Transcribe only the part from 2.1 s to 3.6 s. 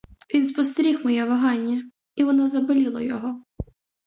і воно заболіло його.